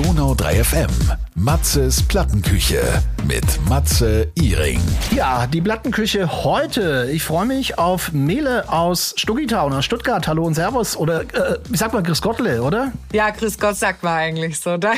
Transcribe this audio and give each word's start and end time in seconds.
Donau 0.00 0.34
3 0.34 0.64
FM. 0.64 1.29
Matzes 1.42 2.02
Plattenküche 2.02 2.82
mit 3.26 3.44
Matze 3.66 4.30
Iring. 4.34 4.78
Ja, 5.10 5.46
die 5.46 5.62
Plattenküche 5.62 6.44
heute. 6.44 7.08
Ich 7.10 7.22
freue 7.22 7.46
mich 7.46 7.78
auf 7.78 8.12
Mele 8.12 8.70
aus 8.70 9.14
Stuggitown, 9.16 9.72
aus 9.72 9.86
Stuttgart. 9.86 10.28
Hallo 10.28 10.44
und 10.44 10.52
Servus. 10.52 10.98
Oder 10.98 11.22
äh, 11.22 11.58
wie 11.70 11.78
sagt 11.78 11.94
man, 11.94 12.02
Chris 12.02 12.20
Gottle, 12.20 12.62
oder? 12.62 12.92
Ja, 13.12 13.30
Chris 13.30 13.58
Gott 13.58 13.76
sagt 13.76 14.02
man 14.02 14.12
eigentlich 14.12 14.60
so. 14.60 14.76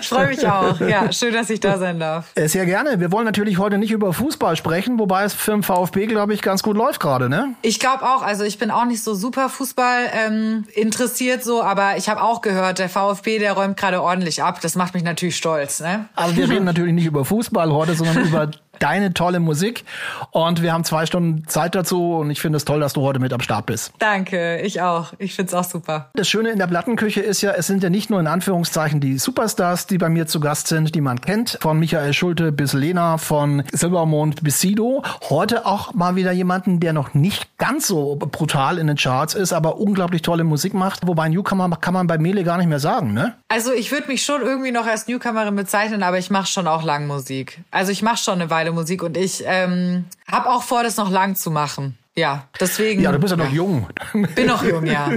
Ich 0.00 0.08
freue 0.08 0.28
mich 0.28 0.46
auch. 0.46 0.78
Ja, 0.80 1.10
schön, 1.12 1.32
dass 1.32 1.50
ich 1.50 1.58
da 1.58 1.78
sein 1.78 1.98
darf. 1.98 2.26
Äh, 2.34 2.48
sehr 2.48 2.66
gerne. 2.66 3.00
Wir 3.00 3.10
wollen 3.10 3.24
natürlich 3.24 3.58
heute 3.58 3.78
nicht 3.78 3.90
über 3.90 4.12
Fußball 4.12 4.54
sprechen, 4.54 4.98
wobei 4.98 5.24
es 5.24 5.34
für 5.34 5.52
den 5.52 5.62
VfB, 5.62 6.06
glaube 6.06 6.34
ich, 6.34 6.42
ganz 6.42 6.62
gut 6.62 6.76
läuft 6.76 7.00
gerade, 7.00 7.28
ne? 7.28 7.54
Ich 7.62 7.80
glaube 7.80 8.04
auch. 8.04 8.22
Also 8.22 8.44
ich 8.44 8.58
bin 8.58 8.70
auch 8.70 8.84
nicht 8.84 9.02
so 9.02 9.14
super 9.14 9.48
Fußball 9.48 10.10
ähm, 10.12 10.64
interessiert 10.74 11.42
so, 11.42 11.62
aber 11.62 11.96
ich 11.96 12.08
habe 12.08 12.22
auch 12.22 12.40
gehört, 12.40 12.78
der 12.78 12.88
VfB, 12.88 13.38
der 13.38 13.54
räumt 13.54 13.76
gerade 13.76 14.02
ordentlich 14.02 14.42
ab. 14.42 14.60
Das 14.60 14.74
macht 14.76 14.94
mich 14.94 15.02
natürlich 15.02 15.36
stolz. 15.36 15.59
Ne? 15.80 16.08
Also 16.14 16.36
wir 16.36 16.48
reden 16.48 16.64
natürlich 16.64 16.94
nicht 16.94 17.06
über 17.06 17.24
Fußball 17.24 17.72
heute, 17.72 17.94
sondern 17.94 18.24
über 18.26 18.50
deine 18.80 19.14
tolle 19.14 19.38
Musik. 19.38 19.84
Und 20.32 20.62
wir 20.62 20.72
haben 20.72 20.84
zwei 20.84 21.06
Stunden 21.06 21.46
Zeit 21.46 21.74
dazu 21.74 22.14
und 22.16 22.30
ich 22.30 22.40
finde 22.40 22.56
es 22.56 22.64
toll, 22.64 22.80
dass 22.80 22.94
du 22.94 23.02
heute 23.02 23.20
mit 23.20 23.32
am 23.32 23.40
Start 23.40 23.66
bist. 23.66 23.92
Danke, 23.98 24.60
ich 24.60 24.82
auch. 24.82 25.12
Ich 25.18 25.34
finde 25.34 25.50
es 25.50 25.54
auch 25.54 25.64
super. 25.64 26.10
Das 26.14 26.28
Schöne 26.28 26.50
in 26.50 26.58
der 26.58 26.66
Plattenküche 26.66 27.20
ist 27.20 27.42
ja, 27.42 27.52
es 27.52 27.66
sind 27.66 27.82
ja 27.82 27.90
nicht 27.90 28.10
nur 28.10 28.18
in 28.18 28.26
Anführungszeichen 28.26 29.00
die 29.00 29.18
Superstars, 29.18 29.86
die 29.86 29.98
bei 29.98 30.08
mir 30.08 30.26
zu 30.26 30.40
Gast 30.40 30.66
sind, 30.66 30.94
die 30.94 31.00
man 31.00 31.20
kennt, 31.20 31.58
von 31.60 31.78
Michael 31.78 32.12
Schulte 32.12 32.52
bis 32.52 32.72
Lena, 32.72 33.18
von 33.18 33.62
Silbermond 33.72 34.42
bis 34.42 34.60
Sido. 34.60 35.02
Heute 35.28 35.66
auch 35.66 35.94
mal 35.94 36.16
wieder 36.16 36.32
jemanden, 36.32 36.80
der 36.80 36.92
noch 36.92 37.14
nicht 37.14 37.56
ganz 37.58 37.86
so 37.86 38.16
brutal 38.16 38.78
in 38.78 38.86
den 38.86 38.96
Charts 38.96 39.34
ist, 39.34 39.52
aber 39.52 39.78
unglaublich 39.78 40.22
tolle 40.22 40.44
Musik 40.44 40.74
macht. 40.74 41.06
Wobei 41.06 41.28
Newcomer 41.28 41.68
kann 41.76 41.94
man 41.94 42.06
bei 42.06 42.18
Mele 42.18 42.44
gar 42.44 42.58
nicht 42.58 42.68
mehr 42.68 42.80
sagen, 42.80 43.12
ne? 43.12 43.34
Also 43.48 43.72
ich 43.72 43.92
würde 43.92 44.08
mich 44.08 44.24
schon 44.24 44.42
irgendwie 44.42 44.72
noch 44.72 44.86
als 44.86 45.06
Newcomerin 45.06 45.56
bezeichnen, 45.56 46.02
aber 46.02 46.18
ich 46.18 46.30
mache 46.30 46.46
schon 46.46 46.66
auch 46.66 46.82
lang 46.82 47.06
Musik. 47.06 47.60
Also 47.70 47.92
ich 47.92 48.02
mache 48.02 48.18
schon 48.18 48.40
eine 48.40 48.50
Weile 48.50 48.69
geile 48.70 48.72
Musik 48.72 49.02
und 49.02 49.16
ich 49.16 49.42
ähm, 49.46 50.04
habe 50.30 50.48
auch 50.48 50.62
vor, 50.62 50.82
das 50.82 50.96
noch 50.96 51.10
lang 51.10 51.34
zu 51.34 51.50
machen. 51.50 51.96
Ja, 52.16 52.48
deswegen. 52.58 53.02
Ja, 53.02 53.12
du 53.12 53.18
bist 53.18 53.30
ja 53.30 53.36
noch 53.36 53.50
jung. 53.50 53.86
Bin 54.34 54.46
noch 54.46 54.64
jung, 54.64 54.84
ja. 54.84 55.10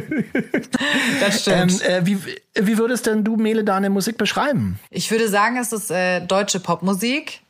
Das 1.19 1.41
stimmt. 1.41 1.81
Ähm, 1.85 2.03
äh, 2.03 2.05
wie, 2.05 2.17
wie 2.53 2.77
würdest 2.77 3.07
denn 3.07 3.23
du, 3.23 3.35
Mele, 3.35 3.63
deine 3.63 3.89
Musik 3.89 4.17
beschreiben? 4.17 4.79
Ich 4.89 5.09
würde 5.09 5.27
sagen, 5.27 5.57
es 5.57 5.73
ist 5.73 5.91
äh, 5.91 6.21
deutsche 6.21 6.59
Popmusik. 6.59 7.41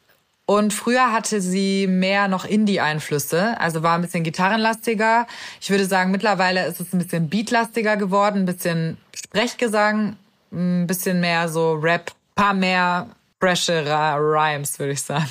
Und 0.45 0.73
früher 0.73 1.13
hatte 1.13 1.39
sie 1.39 1.87
mehr 1.87 2.27
noch 2.27 2.43
Indie-Einflüsse, 2.43 3.57
also 3.61 3.81
war 3.81 3.95
ein 3.95 4.01
bisschen 4.01 4.25
gitarrenlastiger. 4.25 5.25
Ich 5.61 5.69
würde 5.69 5.85
sagen, 5.85 6.11
mittlerweile 6.11 6.67
ist 6.67 6.81
es 6.81 6.91
ein 6.91 6.99
bisschen 6.99 7.29
beatlastiger 7.29 7.95
geworden, 7.95 8.39
ein 8.39 8.45
bisschen 8.45 8.97
Sprechgesang, 9.15 10.17
ein 10.51 10.85
bisschen 10.85 11.21
mehr 11.21 11.47
so 11.47 11.75
Rap, 11.75 12.11
paar 12.35 12.53
mehr 12.53 13.07
freshere 13.44 14.16
Rhymes, 14.16 14.80
würde 14.80 14.94
ich 14.94 15.02
sagen. 15.02 15.27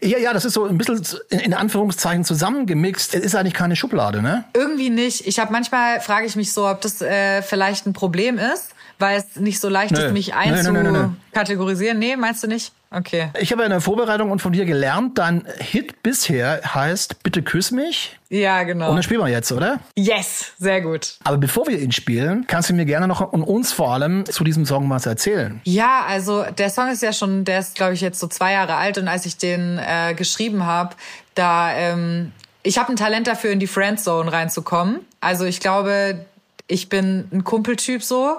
ja, 0.00 0.18
ja, 0.18 0.32
das 0.32 0.44
ist 0.44 0.52
so 0.52 0.66
ein 0.66 0.78
bisschen 0.78 1.04
in 1.30 1.52
Anführungszeichen 1.52 2.24
zusammengemixt. 2.24 3.16
Es 3.16 3.24
ist 3.24 3.34
eigentlich 3.34 3.54
keine 3.54 3.74
Schublade, 3.74 4.22
ne? 4.22 4.44
Irgendwie 4.54 4.88
nicht. 4.88 5.26
Ich 5.26 5.40
habe 5.40 5.50
manchmal 5.50 6.00
frage 6.00 6.26
ich 6.26 6.36
mich 6.36 6.52
so, 6.52 6.68
ob 6.68 6.80
das 6.80 7.02
äh, 7.02 7.42
vielleicht 7.42 7.86
ein 7.86 7.92
Problem 7.92 8.38
ist, 8.38 8.68
weil 9.00 9.18
es 9.18 9.36
nicht 9.36 9.60
so 9.60 9.68
leicht 9.68 9.92
Nö. 9.92 10.06
ist, 10.06 10.12
mich 10.12 10.34
einzukategorisieren. 10.34 11.98
Nee, 11.98 12.16
meinst 12.16 12.42
du 12.42 12.46
nicht? 12.46 12.72
Okay. 12.92 13.30
Ich 13.38 13.52
habe 13.52 13.62
in 13.62 13.70
der 13.70 13.80
Vorbereitung 13.80 14.32
und 14.32 14.42
von 14.42 14.52
dir 14.52 14.64
gelernt, 14.64 15.16
dein 15.18 15.46
Hit 15.58 16.02
bisher 16.02 16.60
heißt 16.74 17.22
Bitte 17.22 17.42
küss 17.42 17.70
mich. 17.70 18.18
Ja, 18.30 18.64
genau. 18.64 18.88
Und 18.88 18.96
dann 18.96 19.02
spielen 19.04 19.20
wir 19.20 19.28
jetzt, 19.28 19.52
oder? 19.52 19.78
Yes, 19.96 20.52
sehr 20.58 20.80
gut. 20.80 21.16
Aber 21.22 21.38
bevor 21.38 21.68
wir 21.68 21.78
ihn 21.78 21.92
spielen, 21.92 22.46
kannst 22.48 22.68
du 22.68 22.74
mir 22.74 22.84
gerne 22.84 23.06
noch 23.06 23.20
und 23.32 23.44
uns 23.44 23.72
vor 23.72 23.92
allem 23.92 24.24
zu 24.26 24.42
diesem 24.42 24.66
Song 24.66 24.90
was 24.90 25.06
erzählen. 25.06 25.60
Ja, 25.64 26.04
also 26.06 26.44
der 26.58 26.70
Song 26.70 26.88
ist 26.88 27.02
ja 27.02 27.12
schon, 27.12 27.44
der 27.44 27.60
ist 27.60 27.76
glaube 27.76 27.94
ich 27.94 28.00
jetzt 28.00 28.18
so 28.18 28.26
zwei 28.26 28.52
Jahre 28.52 28.74
alt 28.74 28.98
und 28.98 29.06
als 29.06 29.24
ich 29.24 29.36
den 29.36 29.78
äh, 29.78 30.14
geschrieben 30.14 30.66
habe, 30.66 30.96
da 31.34 31.72
ähm, 31.72 32.32
ich 32.62 32.78
habe 32.78 32.90
ein 32.90 32.96
Talent 32.96 33.26
dafür, 33.26 33.50
in 33.50 33.60
die 33.60 33.66
Friendzone 33.66 34.32
reinzukommen. 34.32 35.00
Also 35.20 35.44
ich 35.44 35.60
glaube, 35.60 36.26
ich 36.70 36.88
bin 36.88 37.28
ein 37.32 37.44
Kumpeltyp 37.44 38.02
so 38.02 38.38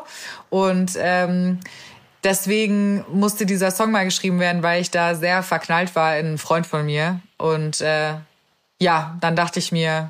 und 0.50 0.94
ähm, 0.98 1.60
deswegen 2.24 3.04
musste 3.12 3.46
dieser 3.46 3.72
Song 3.72 3.92
mal 3.92 4.06
geschrieben 4.06 4.40
werden, 4.40 4.64
weil 4.64 4.82
ich 4.82 4.90
da 4.90 5.16
sehr 5.16 5.44
verknallt 5.44 5.96
war 5.96 6.18
in 6.18 6.28
einen 6.28 6.38
Freund 6.38 6.66
von 6.66 6.86
mir. 6.86 7.20
Und 7.38 7.82
äh, 7.82 8.14
ja, 8.80 9.18
dann 9.20 9.36
dachte 9.36 9.60
ich 9.60 9.72
mir, 9.72 10.10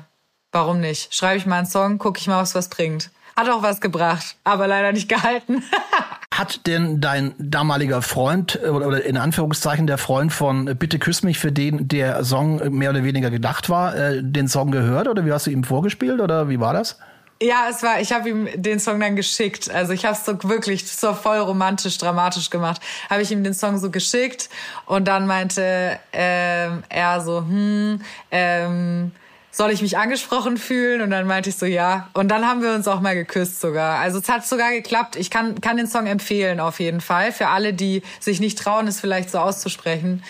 warum 0.52 0.80
nicht? 0.80 1.14
Schreibe 1.14 1.38
ich 1.38 1.46
mal 1.46 1.58
einen 1.58 1.66
Song, 1.66 1.98
gucke 1.98 2.18
ich 2.18 2.28
mal, 2.28 2.40
was 2.40 2.54
was 2.54 2.68
bringt. 2.68 3.10
Hat 3.36 3.48
auch 3.48 3.62
was 3.62 3.80
gebracht, 3.80 4.36
aber 4.44 4.66
leider 4.66 4.92
nicht 4.92 5.08
gehalten. 5.08 5.62
Hat 6.34 6.66
denn 6.66 7.00
dein 7.00 7.34
damaliger 7.38 8.00
Freund 8.00 8.58
oder 8.62 9.04
in 9.04 9.16
Anführungszeichen 9.16 9.86
der 9.86 9.98
Freund 9.98 10.32
von 10.32 10.64
Bitte 10.78 10.98
küss 10.98 11.22
mich, 11.22 11.38
für 11.38 11.52
den 11.52 11.88
der 11.88 12.24
Song 12.24 12.76
mehr 12.76 12.90
oder 12.90 13.04
weniger 13.04 13.30
gedacht 13.30 13.68
war, 13.68 13.94
äh, 13.94 14.22
den 14.22 14.48
Song 14.48 14.70
gehört 14.70 15.08
oder 15.08 15.26
wie 15.26 15.32
hast 15.32 15.46
du 15.46 15.50
ihm 15.50 15.64
vorgespielt 15.64 16.20
oder 16.20 16.48
wie 16.48 16.60
war 16.60 16.72
das? 16.72 16.98
Ja, 17.40 17.66
es 17.68 17.82
war, 17.82 18.00
ich 18.00 18.12
habe 18.12 18.28
ihm 18.28 18.48
den 18.54 18.78
Song 18.78 19.00
dann 19.00 19.16
geschickt. 19.16 19.70
Also 19.70 19.92
ich 19.92 20.04
habe 20.04 20.16
es 20.16 20.24
so 20.24 20.36
wirklich 20.44 20.90
so 20.90 21.12
voll 21.12 21.38
romantisch, 21.38 21.98
dramatisch 21.98 22.50
gemacht. 22.50 22.80
Habe 23.10 23.22
ich 23.22 23.30
ihm 23.30 23.42
den 23.42 23.54
Song 23.54 23.78
so 23.78 23.90
geschickt 23.90 24.48
und 24.86 25.08
dann 25.08 25.26
meinte 25.26 25.98
ähm, 26.12 26.84
er 26.88 27.20
so, 27.20 27.38
hm, 27.38 28.00
ähm, 28.30 29.10
soll 29.52 29.70
ich 29.70 29.82
mich 29.82 29.98
angesprochen 29.98 30.56
fühlen? 30.56 31.02
Und 31.02 31.10
dann 31.10 31.26
meinte 31.26 31.50
ich 31.50 31.56
so, 31.56 31.66
ja. 31.66 32.08
Und 32.14 32.28
dann 32.28 32.48
haben 32.48 32.62
wir 32.62 32.72
uns 32.72 32.88
auch 32.88 33.00
mal 33.00 33.14
geküsst 33.14 33.60
sogar. 33.60 33.98
Also 33.98 34.18
es 34.18 34.28
hat 34.28 34.46
sogar 34.46 34.72
geklappt. 34.72 35.14
Ich 35.14 35.30
kann, 35.30 35.60
kann 35.60 35.76
den 35.76 35.86
Song 35.86 36.06
empfehlen 36.06 36.58
auf 36.58 36.80
jeden 36.80 37.02
Fall. 37.02 37.32
Für 37.32 37.48
alle, 37.48 37.74
die 37.74 38.02
sich 38.18 38.40
nicht 38.40 38.58
trauen, 38.58 38.88
es 38.88 38.98
vielleicht 38.98 39.30
so 39.30 39.38
auszusprechen. 39.38 40.24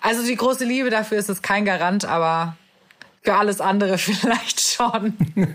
Also 0.00 0.22
die 0.22 0.36
große 0.36 0.64
Liebe 0.64 0.90
dafür 0.90 1.18
ist 1.18 1.28
es 1.28 1.42
kein 1.42 1.64
Garant, 1.64 2.04
aber 2.04 2.56
für 3.22 3.34
alles 3.34 3.60
andere 3.60 3.98
vielleicht 3.98 4.60
schon. 4.60 5.14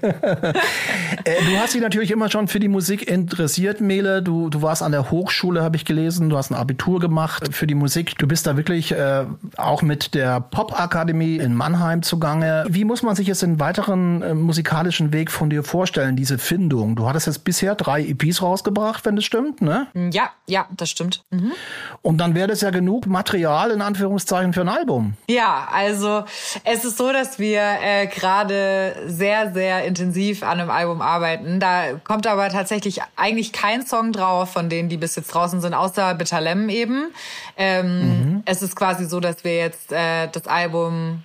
Äh, 1.26 1.36
du 1.46 1.58
hast 1.58 1.74
dich 1.74 1.82
natürlich 1.82 2.12
immer 2.12 2.30
schon 2.30 2.48
für 2.48 2.60
die 2.60 2.68
Musik 2.68 3.08
interessiert, 3.08 3.80
Mele. 3.80 4.22
Du, 4.22 4.50
du 4.50 4.62
warst 4.62 4.82
an 4.82 4.92
der 4.92 5.10
Hochschule, 5.10 5.64
habe 5.64 5.78
ich 5.78 5.86
gelesen. 5.86 6.30
Du 6.30 6.38
hast 6.38 6.52
ein 6.52 6.56
Abitur 6.56 7.00
gemacht 7.00 7.56
für 7.56 7.68
die 7.68 7.76
Musik. 7.76 8.18
Du 8.18 8.28
bist 8.28 8.46
da 8.46 8.58
wirklich 8.58 8.92
äh, 8.92 9.26
auch 9.56 9.82
mit 9.82 10.16
der 10.16 10.42
Popakademie 10.42 11.38
in 11.38 11.56
Mannheim 11.56 12.02
zugange. 12.02 12.66
Wie 12.68 12.84
muss 12.84 13.04
man 13.04 13.16
sich 13.16 13.28
jetzt 13.28 13.42
den 13.42 13.60
weiteren 13.60 14.22
äh, 14.22 14.34
musikalischen 14.34 15.14
Weg 15.14 15.32
von 15.32 15.50
dir 15.50 15.64
vorstellen, 15.64 16.16
diese 16.16 16.38
Findung? 16.38 16.96
Du 16.96 17.08
hattest 17.08 17.28
jetzt 17.28 17.46
bisher 17.46 17.76
drei 17.76 18.02
EPs 18.02 18.42
rausgebracht, 18.42 19.06
wenn 19.06 19.16
das 19.16 19.24
stimmt, 19.24 19.62
ne? 19.62 19.88
Ja, 20.12 20.32
ja, 20.48 20.68
das 20.76 20.90
stimmt. 20.90 21.24
Mhm. 21.30 21.54
Und 22.02 22.18
dann 22.18 22.36
wäre 22.36 22.48
das 22.48 22.62
ja 22.62 22.72
genug 22.72 23.06
Material 23.06 23.72
in 23.72 23.82
Anführungszeichen 23.82 24.52
für 24.52 24.62
ein 24.62 24.70
Album. 24.70 25.14
Ja, 25.30 25.70
also 25.72 26.26
es 26.66 26.84
ist 26.84 26.98
so, 26.98 27.14
dass 27.14 27.40
wir 27.40 27.53
äh, 27.62 28.08
gerade 28.08 28.96
sehr, 29.06 29.54
sehr 29.54 29.86
intensiv 29.86 30.44
an 30.44 30.60
einem 30.60 30.70
Album 30.70 31.02
arbeiten. 31.02 31.60
Da 31.60 31.94
kommt 32.04 32.28
aber 32.28 32.50
tatsächlich 32.50 33.02
eigentlich 33.16 33.52
kein 33.54 33.86
Song 33.86 34.12
drauf 34.12 34.52
von 34.52 34.70
denen, 34.70 34.90
die 34.90 34.98
bis 34.98 35.16
jetzt 35.16 35.28
draußen 35.28 35.62
sind, 35.62 35.74
außer 35.74 36.16
Betalem 36.16 36.70
eben. 36.70 37.12
Ähm, 37.58 37.98
mhm. 37.98 38.44
Es 38.46 38.62
ist 38.62 38.76
quasi 38.76 39.06
so, 39.06 39.20
dass 39.20 39.44
wir 39.44 39.58
jetzt 39.58 39.92
äh, 39.92 40.28
das 40.32 40.48
Album 40.48 41.24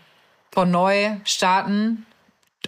von 0.51 0.71
neu 0.71 1.17
starten 1.25 2.07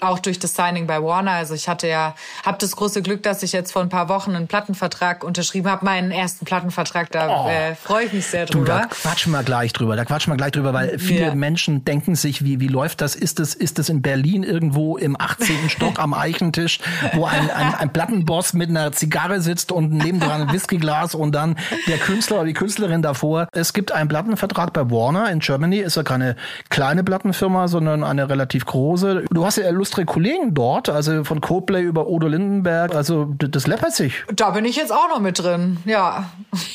auch 0.01 0.19
durch 0.19 0.39
das 0.39 0.55
Signing 0.55 0.87
bei 0.87 1.03
Warner. 1.03 1.33
Also 1.33 1.55
ich 1.55 1.69
hatte 1.69 1.89
ja, 1.89 2.15
habe 2.45 2.59
das 2.59 2.77
große 2.77 3.03
Glück, 3.03 3.23
dass 3.23 3.43
ich 3.43 3.53
jetzt 3.53 3.73
vor 3.73 3.83
ein 3.83 3.89
paar 3.89 4.09
Wochen 4.09 4.35
einen 4.35 4.47
Plattenvertrag 4.47 5.25
unterschrieben 5.25 5.69
habe, 5.69 5.85
meinen 5.85 6.11
ersten 6.11 6.45
Plattenvertrag. 6.45 7.11
Da 7.11 7.45
oh. 7.45 7.49
äh, 7.49 7.75
freue 7.75 8.07
ich 8.07 8.13
mich 8.13 8.27
sehr 8.27 8.47
drüber. 8.47 8.65
Du, 8.65 8.73
da 8.73 8.87
quatschen 8.87 9.33
wir 9.33 9.43
gleich 9.43 9.73
drüber. 9.73 9.97
Da 9.97 10.05
quatschen 10.05 10.33
wir 10.33 10.37
gleich 10.37 10.53
drüber, 10.53 10.73
weil 10.73 10.99
viele 10.99 11.27
ja. 11.27 11.35
Menschen 11.35 11.85
denken 11.85 12.15
sich, 12.15 12.45
wie 12.45 12.61
wie 12.61 12.69
läuft 12.69 13.01
das? 13.01 13.15
Ist 13.15 13.41
es 13.41 13.55
ist 13.55 13.79
es 13.79 13.89
in 13.89 14.03
Berlin 14.03 14.43
irgendwo 14.43 14.97
im 14.97 15.21
18. 15.21 15.69
Stock 15.69 15.99
am 15.99 16.15
Eichentisch, 16.15 16.79
wo 17.13 17.25
ein, 17.25 17.51
ein, 17.51 17.75
ein 17.75 17.93
Plattenboss 17.93 18.53
mit 18.53 18.71
einer 18.71 18.93
Zigarre 18.93 19.41
sitzt 19.41 19.73
und 19.73 19.93
nebendran 19.93 20.43
ein 20.43 20.53
Whiskyglas 20.53 21.15
und 21.15 21.35
dann 21.35 21.57
der 21.87 21.99
Künstler 21.99 22.37
oder 22.37 22.47
die 22.47 22.55
Künstlerin 22.55 23.03
davor. 23.03 23.49
Es 23.53 23.73
gibt 23.73 23.93
einen 23.93 24.09
Plattenvertrag 24.09 24.73
bei 24.73 24.91
Warner 24.91 25.31
in 25.31 25.41
Germany. 25.41 25.79
Ist 25.79 25.97
ja 25.97 26.03
keine 26.03 26.37
kleine 26.69 27.05
Plattenfirma, 27.05 27.69
sondern 27.69 28.05
eine 28.05 28.29
relativ 28.29 28.65
große. 28.67 29.25
Du 29.31 29.45
hast 29.45 29.57
ja 29.57 29.71
illustre 29.81 30.05
Kollegen 30.05 30.53
dort, 30.53 30.91
also 30.91 31.25
von 31.25 31.41
Coplay 31.41 31.81
über 31.81 32.07
Odo 32.07 32.29
Lindenberg. 32.29 32.95
Also 32.95 33.35
das 33.39 33.67
läppert 33.67 33.95
sich. 33.95 34.23
Da 34.31 34.51
bin 34.51 34.67
ich 34.67 34.77
jetzt 34.77 34.93
auch 34.93 35.09
noch 35.09 35.21
mit 35.21 35.39
drin, 35.39 35.79
ja, 35.87 36.31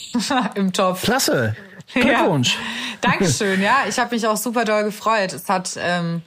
im 0.56 0.74
Topf. 0.74 1.04
Klasse. 1.04 1.56
Glückwunsch. 1.94 2.56
Ja. 2.56 3.12
Dankeschön, 3.12 3.62
ja. 3.62 3.84
Ich 3.88 4.00
habe 4.00 4.16
mich 4.16 4.26
auch 4.26 4.38
super 4.38 4.66
doll 4.66 4.86
gefreut. 4.86 5.34
Es 5.34 5.48
hat 5.50 5.78
ähm, 5.80 6.24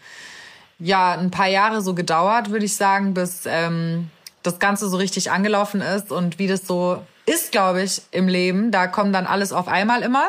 ja 0.79 1.19
ein 1.19 1.33
paar 1.33 1.49
Jahre 1.49 1.83
so 1.83 1.95
gedauert, 1.95 2.51
würde 2.51 2.65
ich 2.65 2.77
sagen, 2.77 3.13
bis 3.13 3.43
ähm, 3.47 4.09
das 4.45 4.61
Ganze 4.61 4.89
so 4.89 4.99
richtig 4.99 5.33
angelaufen 5.33 5.81
ist 5.81 6.13
und 6.13 6.39
wie 6.39 6.47
das 6.47 6.65
so 6.65 7.03
ist, 7.27 7.51
glaube 7.51 7.83
ich, 7.83 8.03
im 8.13 8.29
Leben. 8.29 8.71
Da 8.71 8.87
kommt 8.87 9.17
dann 9.17 9.27
alles 9.27 9.53
auf 9.53 9.67
einmal 9.67 10.03
immer. 10.03 10.29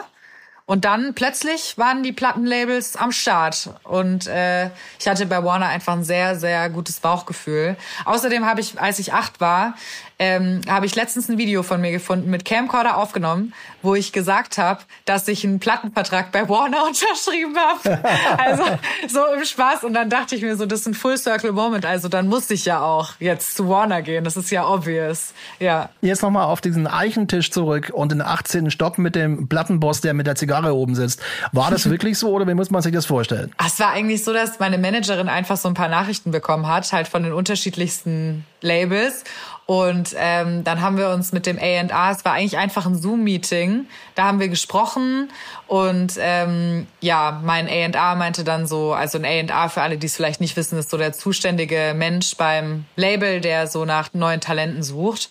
Und 0.70 0.86
dann 0.86 1.16
plötzlich 1.16 1.80
waren 1.80 2.04
die 2.04 2.12
Plattenlabels 2.12 2.96
am 2.96 3.12
Start. 3.12 3.72
Und 3.86 4.28
äh, 4.28 4.70
ich 5.00 5.08
hatte 5.08 5.26
bei 5.26 5.44
Warner 5.44 5.66
einfach 5.66 5.94
ein 5.94 6.04
sehr, 6.04 6.36
sehr 6.36 6.70
gutes 6.70 7.00
Bauchgefühl. 7.00 7.76
Außerdem 8.06 8.46
habe 8.46 8.62
ich, 8.62 8.80
als 8.80 9.00
ich 9.00 9.12
acht 9.12 9.42
war, 9.42 9.74
ähm, 10.20 10.60
habe 10.68 10.86
ich 10.86 10.96
letztens 10.96 11.30
ein 11.30 11.38
Video 11.38 11.64
von 11.64 11.80
mir 11.80 11.92
gefunden, 11.92 12.30
mit 12.30 12.44
Camcorder 12.44 12.98
aufgenommen, 12.98 13.54
wo 13.82 13.96
ich 13.96 14.12
gesagt 14.12 14.58
habe, 14.58 14.82
dass 15.06 15.28
ich 15.30 15.46
einen 15.46 15.60
Plattenvertrag 15.60 16.34
bei 16.34 16.48
Warner 16.50 16.84
unterschrieben 16.88 17.56
habe. 17.58 18.04
also 18.38 18.64
so 19.08 19.26
im 19.34 19.46
Spaß. 19.46 19.86
Und 19.86 19.94
dann 19.94 20.10
dachte 20.10 20.36
ich 20.36 20.42
mir 20.42 20.58
so, 20.58 20.66
das 20.66 20.82
ist 20.82 20.88
ein 20.88 20.94
Full 20.94 21.18
Circle 21.18 21.54
Moment. 21.54 21.86
Also 21.86 22.10
dann 22.10 22.28
muss 22.28 22.50
ich 22.50 22.66
ja 22.66 22.82
auch 22.82 23.14
jetzt 23.20 23.56
zu 23.56 23.70
Warner 23.70 24.02
gehen. 24.02 24.26
Das 24.26 24.36
ist 24.36 24.52
ja 24.52 24.68
obvious. 24.68 25.34
Ja. 25.60 25.90
Jetzt 26.02 26.22
nochmal 26.22 26.46
auf 26.46 26.60
diesen 26.60 26.86
Eichentisch 26.86 27.52
zurück 27.52 27.90
und 27.94 28.12
den 28.12 28.22
18. 28.22 28.72
Stock 28.72 28.98
mit 28.98 29.16
dem 29.16 29.48
Plattenboss, 29.48 30.02
der 30.02 30.14
mit 30.14 30.28
der 30.28 30.36
Zigarre 30.36 30.76
oben 30.76 30.96
sitzt. 30.96 31.22
War 31.54 31.72
das 31.72 31.90
wirklich 31.90 32.20
so 32.20 32.32
oder 32.32 32.46
wie 32.46 32.56
muss 32.56 32.72
man 32.72 32.82
sich 32.82 32.92
das 32.92 33.06
vorstellen? 33.06 33.54
Es 33.66 33.80
war 33.80 33.92
eigentlich 33.92 34.26
so, 34.26 34.34
dass 34.34 34.60
meine 34.60 34.78
Managerin 34.78 35.30
einfach 35.30 35.56
so 35.56 35.70
ein 35.70 35.76
paar 35.76 35.88
Nachrichten 35.88 36.32
bekommen 36.32 36.68
hat, 36.68 36.92
halt 36.92 37.08
von 37.08 37.24
den 37.24 37.32
unterschiedlichsten 37.32 38.44
Labels. 38.62 39.24
Und 39.70 40.16
ähm, 40.18 40.64
dann 40.64 40.82
haben 40.82 40.98
wir 40.98 41.10
uns 41.10 41.32
mit 41.32 41.46
dem 41.46 41.60
A&A, 41.60 42.10
es 42.10 42.26
war 42.26 42.34
eigentlich 42.34 42.58
einfach 42.58 42.88
ein 42.88 42.96
Zoom-Meeting, 42.96 43.86
da 44.16 44.24
haben 44.24 44.40
wir 44.40 44.48
gesprochen 44.48 45.30
und 45.68 46.14
ähm, 46.20 46.88
ja, 47.02 47.40
mein 47.44 47.68
A&A 47.68 48.16
meinte 48.16 48.44
dann 48.44 48.66
so, 48.66 48.94
also 48.94 49.20
ein 49.20 49.52
A&A 49.52 49.70
für 49.70 49.84
alle, 49.84 50.00
die 50.00 50.08
es 50.08 50.16
vielleicht 50.16 50.42
nicht 50.42 50.58
wissen, 50.58 50.80
ist 50.80 50.90
so 50.90 50.98
der 50.98 51.14
zuständige 51.14 51.94
Mensch 51.96 52.36
beim 52.36 52.86
Label, 52.96 53.42
der 53.42 53.68
so 53.68 53.86
nach 53.86 54.12
neuen 54.14 54.42
Talenten 54.42 54.82
sucht. 54.82 55.30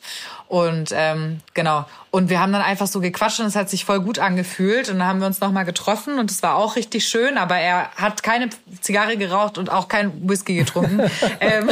Und 0.49 0.93
ähm, 0.95 1.41
genau. 1.53 1.85
Und 2.11 2.31
wir 2.31 2.41
haben 2.41 2.53
dann 2.53 2.62
einfach 2.62 2.87
so 2.87 3.00
gequatscht 3.00 3.39
und 3.41 3.47
es 3.47 3.55
hat 3.55 3.69
sich 3.69 3.85
voll 3.85 4.00
gut 4.00 4.19
angefühlt. 4.19 4.89
Und 4.89 4.99
dann 4.99 5.09
haben 5.09 5.21
wir 5.21 5.27
uns 5.27 5.41
nochmal 5.41 5.67
getroffen 5.67 6.19
und 6.19 6.31
es 6.31 6.43
war 6.43 6.56
auch 6.56 6.77
richtig 6.77 7.06
schön, 7.06 7.37
aber 7.37 7.56
er 7.56 7.91
hat 7.97 8.23
keine 8.23 8.49
Zigarre 8.81 9.19
geraucht 9.19 9.59
und 9.59 9.71
auch 9.71 9.89
kein 9.89 10.29
Whisky 10.29 10.56
getrunken. 10.56 11.03
ähm, 11.41 11.69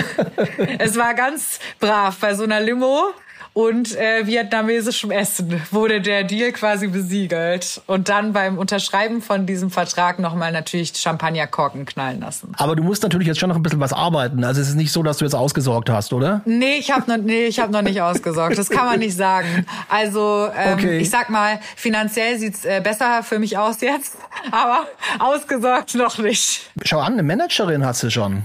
es 0.78 0.96
war 0.96 1.14
ganz 1.14 1.58
brav 1.80 2.18
bei 2.18 2.34
so 2.34 2.44
einer 2.44 2.60
Limo 2.60 3.14
und 3.56 3.96
äh, 3.96 4.26
vietnamesischem 4.26 5.10
Essen 5.10 5.62
wurde 5.70 6.02
der 6.02 6.24
Deal 6.24 6.52
quasi 6.52 6.88
besiegelt. 6.88 7.80
Und 7.86 8.10
dann 8.10 8.34
beim 8.34 8.58
Unterschreiben 8.58 9.22
von 9.22 9.46
diesem 9.46 9.70
Vertrag 9.70 10.18
nochmal 10.18 10.52
natürlich 10.52 10.92
Champagnerkorken 10.94 11.86
knallen 11.86 12.20
lassen. 12.20 12.52
Aber 12.58 12.76
du 12.76 12.82
musst 12.82 13.02
natürlich 13.02 13.26
jetzt 13.26 13.40
schon 13.40 13.48
noch 13.48 13.56
ein 13.56 13.62
bisschen 13.62 13.80
was 13.80 13.94
arbeiten. 13.94 14.44
Also 14.44 14.60
es 14.60 14.68
ist 14.68 14.74
nicht 14.74 14.92
so, 14.92 15.02
dass 15.02 15.16
du 15.16 15.24
jetzt 15.24 15.32
ausgesorgt 15.32 15.88
hast, 15.88 16.12
oder? 16.12 16.42
Nee, 16.44 16.76
ich 16.76 16.90
habe 16.90 17.10
noch, 17.10 17.16
nee, 17.16 17.46
ich 17.46 17.58
hab 17.58 17.70
noch 17.70 17.80
nicht 17.80 18.02
ausgesorgt. 18.02 18.58
Das 18.58 18.68
kann 18.68 18.84
man 18.84 18.98
nicht 18.98 19.16
sagen. 19.16 19.64
Also 19.88 20.50
ähm, 20.54 20.74
okay. 20.74 20.98
ich 20.98 21.08
sag 21.08 21.30
mal, 21.30 21.58
finanziell 21.76 22.38
sieht's 22.38 22.66
äh, 22.66 22.82
besser 22.84 23.22
für 23.22 23.38
mich 23.38 23.56
aus 23.56 23.80
jetzt, 23.80 24.18
aber 24.50 24.86
ausgesorgt 25.18 25.94
noch 25.94 26.18
nicht. 26.18 26.60
Schau 26.84 26.98
an, 26.98 27.14
eine 27.14 27.22
Managerin 27.22 27.86
hast 27.86 28.02
du 28.02 28.10
schon. 28.10 28.44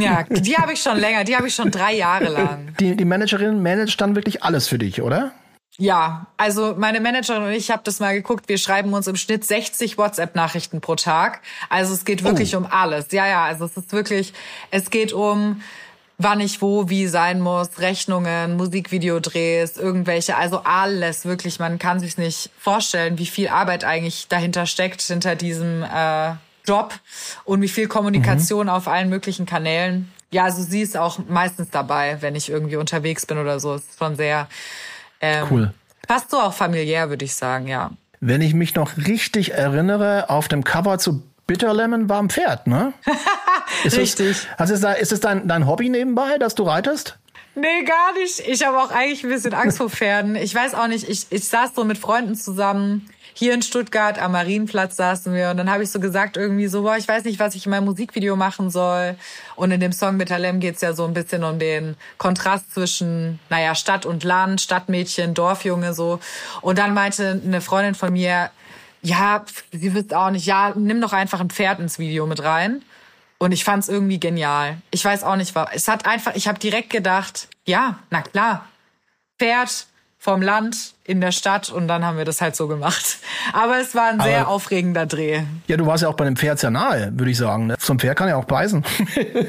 Ja, 0.00 0.24
die 0.28 0.56
habe 0.56 0.72
ich 0.72 0.82
schon 0.82 0.98
länger, 0.98 1.24
die 1.24 1.36
habe 1.36 1.48
ich 1.48 1.54
schon 1.54 1.70
drei 1.70 1.94
Jahre 1.94 2.28
lang. 2.28 2.74
Die, 2.80 2.96
die 2.96 3.04
Managerin 3.04 3.62
managt 3.62 4.00
dann 4.00 4.14
wirklich 4.14 4.42
alles 4.42 4.68
für 4.68 4.78
dich, 4.78 5.02
oder? 5.02 5.32
Ja, 5.78 6.26
also 6.36 6.74
meine 6.76 7.00
Managerin 7.00 7.44
und 7.44 7.52
ich 7.52 7.70
habe 7.70 7.82
das 7.84 7.98
mal 7.98 8.14
geguckt. 8.14 8.48
Wir 8.48 8.58
schreiben 8.58 8.92
uns 8.92 9.06
im 9.06 9.16
Schnitt 9.16 9.44
60 9.44 9.96
WhatsApp-Nachrichten 9.96 10.80
pro 10.80 10.96
Tag. 10.96 11.40
Also 11.70 11.94
es 11.94 12.04
geht 12.04 12.24
wirklich 12.24 12.54
oh. 12.54 12.58
um 12.58 12.66
alles. 12.66 13.06
Ja, 13.10 13.26
ja, 13.26 13.44
also 13.44 13.64
es 13.64 13.76
ist 13.76 13.92
wirklich, 13.92 14.34
es 14.70 14.90
geht 14.90 15.12
um 15.12 15.62
wann 16.22 16.40
ich 16.40 16.62
wo 16.62 16.88
wie 16.88 17.06
sein 17.06 17.40
muss, 17.40 17.78
Rechnungen, 17.78 18.56
Musikvideodrehs, 18.56 19.76
irgendwelche, 19.76 20.36
also 20.36 20.60
alles 20.64 21.24
wirklich. 21.24 21.58
Man 21.58 21.78
kann 21.78 22.00
sich 22.00 22.18
nicht 22.18 22.50
vorstellen, 22.58 23.18
wie 23.18 23.26
viel 23.26 23.48
Arbeit 23.48 23.84
eigentlich 23.84 24.28
dahinter 24.28 24.66
steckt 24.66 25.02
hinter 25.02 25.34
diesem 25.34 25.82
äh, 25.82 26.34
Job 26.66 26.94
und 27.44 27.60
wie 27.62 27.68
viel 27.68 27.88
Kommunikation 27.88 28.66
mhm. 28.66 28.72
auf 28.72 28.88
allen 28.88 29.08
möglichen 29.08 29.46
Kanälen. 29.46 30.12
Ja, 30.30 30.44
also 30.44 30.62
sie 30.62 30.80
ist 30.80 30.96
auch 30.96 31.18
meistens 31.28 31.70
dabei, 31.70 32.18
wenn 32.20 32.34
ich 32.34 32.48
irgendwie 32.48 32.76
unterwegs 32.76 33.26
bin 33.26 33.38
oder 33.38 33.60
so. 33.60 33.74
Ist 33.74 33.98
schon 33.98 34.16
sehr 34.16 34.48
ähm, 35.20 35.46
cool. 35.50 35.74
Fast 36.08 36.30
so 36.30 36.38
auch 36.38 36.54
familiär, 36.54 37.10
würde 37.10 37.24
ich 37.24 37.34
sagen, 37.34 37.68
ja. 37.68 37.90
Wenn 38.20 38.40
ich 38.40 38.54
mich 38.54 38.74
noch 38.74 38.96
richtig 38.96 39.52
erinnere, 39.52 40.30
auf 40.30 40.48
dem 40.48 40.64
Cover 40.64 40.98
zu 40.98 41.22
Bitter 41.46 41.74
Lemon 41.74 42.08
war 42.08 42.22
ein 42.22 42.30
Pferd, 42.30 42.66
ne? 42.66 42.92
ist 43.84 43.96
richtig. 43.96 44.30
Es, 44.30 44.46
also 44.56 44.74
ist, 44.74 44.84
da, 44.84 44.92
ist 44.92 45.12
es 45.12 45.20
dein, 45.20 45.48
dein 45.48 45.66
Hobby 45.66 45.88
nebenbei, 45.88 46.38
dass 46.38 46.54
du 46.54 46.62
reitest? 46.62 47.18
Nee, 47.54 47.84
gar 47.84 48.14
nicht. 48.14 48.40
Ich 48.40 48.64
habe 48.64 48.78
auch 48.78 48.90
eigentlich 48.90 49.24
ein 49.24 49.30
bisschen 49.30 49.52
Angst 49.52 49.76
vor 49.78 49.90
Pferden. 49.90 50.36
Ich 50.36 50.54
weiß 50.54 50.74
auch 50.74 50.86
nicht, 50.86 51.08
ich, 51.08 51.26
ich 51.30 51.48
saß 51.48 51.74
so 51.74 51.84
mit 51.84 51.98
Freunden 51.98 52.34
zusammen 52.34 53.08
hier 53.34 53.54
in 53.54 53.62
Stuttgart 53.62 54.20
am 54.20 54.32
Marienplatz 54.32 54.96
saßen 54.96 55.34
wir 55.34 55.50
und 55.50 55.56
dann 55.56 55.70
habe 55.70 55.82
ich 55.82 55.90
so 55.90 56.00
gesagt 56.00 56.36
irgendwie 56.36 56.66
so, 56.66 56.82
boah, 56.82 56.96
ich 56.96 57.08
weiß 57.08 57.24
nicht, 57.24 57.38
was 57.38 57.54
ich 57.54 57.66
in 57.66 57.70
meinem 57.70 57.84
Musikvideo 57.84 58.36
machen 58.36 58.70
soll. 58.70 59.16
Und 59.56 59.70
in 59.70 59.80
dem 59.80 59.92
Song 59.92 60.16
mit 60.16 60.28
Talem 60.28 60.60
geht's 60.60 60.80
ja 60.80 60.92
so 60.92 61.04
ein 61.04 61.14
bisschen 61.14 61.44
um 61.44 61.58
den 61.58 61.96
Kontrast 62.18 62.72
zwischen, 62.72 63.38
naja, 63.48 63.74
Stadt 63.74 64.06
und 64.06 64.24
Land, 64.24 64.60
Stadtmädchen, 64.60 65.34
Dorfjunge 65.34 65.94
so. 65.94 66.20
Und 66.60 66.78
dann 66.78 66.94
meinte 66.94 67.40
eine 67.44 67.60
Freundin 67.60 67.94
von 67.94 68.12
mir, 68.12 68.50
ja, 69.02 69.44
sie 69.72 69.94
wisst 69.94 70.14
auch 70.14 70.30
nicht, 70.30 70.46
ja, 70.46 70.72
nimm 70.76 71.00
doch 71.00 71.12
einfach 71.12 71.40
ein 71.40 71.50
Pferd 71.50 71.80
ins 71.80 71.98
Video 71.98 72.26
mit 72.26 72.42
rein. 72.42 72.82
Und 73.38 73.50
ich 73.50 73.64
fand's 73.64 73.88
irgendwie 73.88 74.20
genial. 74.20 74.76
Ich 74.92 75.04
weiß 75.04 75.24
auch 75.24 75.34
nicht, 75.34 75.54
was. 75.56 75.68
Es 75.72 75.88
hat 75.88 76.06
einfach, 76.06 76.36
ich 76.36 76.46
habe 76.46 76.60
direkt 76.60 76.90
gedacht, 76.90 77.48
ja, 77.66 77.98
na 78.10 78.22
klar, 78.22 78.68
Pferd, 79.38 79.86
vom 80.22 80.40
Land 80.40 80.94
in 81.02 81.20
der 81.20 81.32
Stadt 81.32 81.68
und 81.68 81.88
dann 81.88 82.06
haben 82.06 82.16
wir 82.16 82.24
das 82.24 82.40
halt 82.40 82.54
so 82.54 82.68
gemacht. 82.68 83.18
Aber 83.52 83.80
es 83.80 83.96
war 83.96 84.06
ein 84.06 84.20
Aber 84.20 84.28
sehr 84.28 84.46
aufregender 84.46 85.04
Dreh. 85.04 85.42
Ja, 85.66 85.76
du 85.76 85.84
warst 85.84 86.04
ja 86.04 86.08
auch 86.08 86.14
bei 86.14 86.24
dem 86.24 86.36
Pferd 86.36 86.60
sehr 86.60 86.70
nahe, 86.70 87.10
würde 87.16 87.32
ich 87.32 87.36
sagen. 87.36 87.66
Ne? 87.66 87.74
So 87.76 87.92
ein 87.92 87.98
Pferd 87.98 88.16
kann 88.16 88.28
ja 88.28 88.36
auch 88.36 88.44
beißen. 88.44 88.84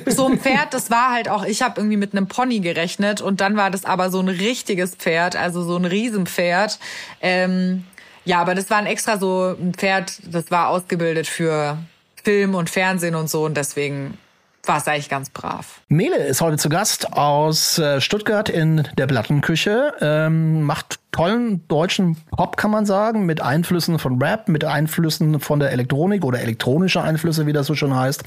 So 0.08 0.26
ein 0.26 0.40
Pferd, 0.40 0.74
das 0.74 0.90
war 0.90 1.12
halt 1.12 1.30
auch, 1.30 1.46
ich 1.46 1.62
habe 1.62 1.80
irgendwie 1.80 1.98
mit 1.98 2.14
einem 2.14 2.28
Pony 2.28 2.60
gerechnet 2.60 3.22
und 3.22 3.40
dann 3.40 3.56
war 3.56 3.70
das 3.70 3.86
aber 3.86 4.10
so 4.10 4.20
ein 4.20 4.30
richtiges 4.30 4.96
Pferd, 4.96 5.36
also 5.36 5.62
so 5.62 5.78
ein 5.78 5.86
Riesenpferd. 5.86 6.80
Ähm, 7.22 7.84
ja, 8.26 8.42
aber 8.42 8.56
das 8.56 8.72
war 8.72 8.78
ein 8.78 8.88
extra 8.88 9.20
so 9.20 9.56
ein 9.56 9.76
Pferd, 9.76 10.14
das 10.24 10.50
war 10.50 10.70
ausgebildet 10.70 11.28
für 11.28 11.78
Film 12.24 12.56
und 12.56 12.72
Fernsehen 12.72 13.14
und 13.14 13.30
so 13.30 13.46
und 13.46 13.56
deswegen 13.58 14.18
war 14.66 14.78
es 14.78 14.88
eigentlich 14.88 15.10
ganz 15.10 15.30
brav. 15.30 15.82
Mele 15.90 16.16
ist 16.16 16.42
heute 16.42 16.58
zu 16.58 16.70
Gast 16.70 17.14
aus 17.14 17.78
äh, 17.80 18.00
Stuttgart 18.00 18.50
in 18.50 18.88
der 18.98 19.08
Plattenküche, 19.08 19.94
ähm, 20.00 20.64
macht 20.64 21.00
tollen 21.12 21.68
deutschen 21.68 22.18
Pop, 22.32 22.58
kann 22.58 22.72
man 22.72 22.86
sagen, 22.86 23.26
mit 23.26 23.42
Einflüssen 23.42 24.00
von 24.00 24.22
Rap, 24.22 24.48
mit 24.48 24.64
Einflüssen 24.64 25.40
von 25.40 25.60
der 25.60 25.72
Elektronik 25.72 26.26
oder 26.26 26.42
elektronische 26.42 27.02
Einflüsse, 27.02 27.46
wie 27.46 27.54
das 27.54 27.68
so 27.68 27.76
schon 27.76 27.96
heißt. 27.96 28.24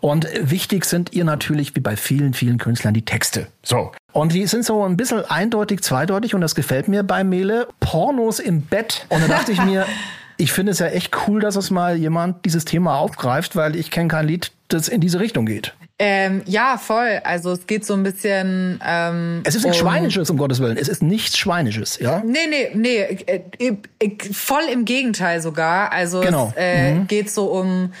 Und 0.00 0.28
wichtig 0.40 0.84
sind 0.84 1.12
ihr 1.12 1.24
natürlich, 1.24 1.74
wie 1.74 1.80
bei 1.80 1.96
vielen, 1.96 2.34
vielen 2.34 2.58
Künstlern, 2.58 2.94
die 2.94 3.04
Texte. 3.04 3.48
So. 3.62 3.92
Und 4.12 4.32
die 4.32 4.46
sind 4.46 4.64
so 4.64 4.84
ein 4.84 4.96
bisschen 4.96 5.24
eindeutig, 5.28 5.82
zweideutig 5.82 6.34
und 6.34 6.40
das 6.40 6.54
gefällt 6.54 6.88
mir 6.88 7.02
bei 7.02 7.24
Mele. 7.24 7.68
Pornos 7.80 8.38
im 8.38 8.62
Bett. 8.62 9.06
Und 9.08 9.22
da 9.22 9.28
dachte 9.28 9.52
ich 9.52 9.62
mir, 9.64 9.86
ich 10.36 10.52
finde 10.52 10.72
es 10.72 10.78
ja 10.78 10.86
echt 10.86 11.16
cool, 11.26 11.40
dass 11.40 11.56
es 11.56 11.70
mal 11.70 11.96
jemand 11.96 12.44
dieses 12.44 12.64
Thema 12.64 12.96
aufgreift, 12.96 13.56
weil 13.56 13.76
ich 13.76 13.90
kenne 13.90 14.08
kein 14.08 14.26
Lied, 14.26 14.52
das 14.72 14.88
in 14.88 15.00
diese 15.00 15.20
Richtung 15.20 15.46
geht. 15.46 15.74
Ähm, 15.98 16.42
ja, 16.46 16.78
voll. 16.78 17.20
Also 17.24 17.52
es 17.52 17.66
geht 17.66 17.84
so 17.84 17.92
ein 17.94 18.02
bisschen. 18.02 18.80
Ähm, 18.84 19.42
es 19.44 19.54
ist 19.54 19.64
nichts 19.64 19.82
um, 19.82 19.86
Schweinisches, 19.86 20.30
um 20.30 20.38
Gottes 20.38 20.60
Willen. 20.60 20.78
Es 20.78 20.88
ist 20.88 21.02
nichts 21.02 21.36
Schweinisches, 21.36 21.98
ja? 21.98 22.22
Nee, 22.24 22.46
nee, 22.48 22.70
nee. 22.74 22.98
Äh, 22.98 23.42
äh, 23.58 24.32
voll 24.32 24.62
im 24.72 24.86
Gegenteil 24.86 25.42
sogar. 25.42 25.92
Also 25.92 26.20
genau. 26.20 26.52
es 26.56 26.62
äh, 26.62 26.94
mhm. 26.94 27.06
geht 27.06 27.30
so 27.30 27.46
um 27.46 27.92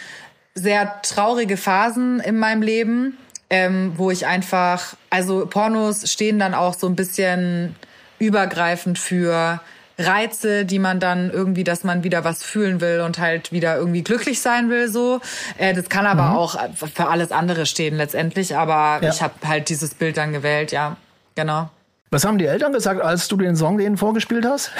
sehr 0.54 1.00
traurige 1.02 1.56
Phasen 1.56 2.20
in 2.20 2.38
meinem 2.38 2.62
Leben, 2.62 3.18
ähm, 3.50 3.92
wo 3.96 4.10
ich 4.10 4.26
einfach, 4.26 4.96
also 5.10 5.46
Pornos 5.46 6.10
stehen 6.10 6.38
dann 6.38 6.54
auch 6.54 6.74
so 6.74 6.86
ein 6.86 6.96
bisschen 6.96 7.74
übergreifend 8.18 8.98
für 8.98 9.60
Reize, 10.00 10.64
die 10.64 10.78
man 10.78 11.00
dann 11.00 11.30
irgendwie, 11.30 11.64
dass 11.64 11.84
man 11.84 12.04
wieder 12.04 12.24
was 12.24 12.42
fühlen 12.42 12.80
will 12.80 13.00
und 13.00 13.18
halt 13.18 13.52
wieder 13.52 13.76
irgendwie 13.76 14.02
glücklich 14.02 14.40
sein 14.40 14.70
will, 14.70 14.88
so. 14.88 15.20
Äh, 15.58 15.74
das 15.74 15.88
kann 15.88 16.06
aber 16.06 16.30
mhm. 16.30 16.36
auch 16.36 16.56
für 16.94 17.08
alles 17.08 17.32
andere 17.32 17.66
stehen 17.66 17.96
letztendlich, 17.96 18.56
aber 18.56 18.98
ja. 19.02 19.10
ich 19.10 19.22
habe 19.22 19.34
halt 19.46 19.68
dieses 19.68 19.94
Bild 19.94 20.16
dann 20.16 20.32
gewählt, 20.32 20.72
ja, 20.72 20.96
genau. 21.34 21.70
Was 22.10 22.24
haben 22.24 22.38
die 22.38 22.46
Eltern 22.46 22.72
gesagt, 22.72 23.00
als 23.00 23.28
du 23.28 23.36
den 23.36 23.54
Song 23.54 23.78
denen 23.78 23.96
vorgespielt 23.96 24.44
hast? 24.44 24.72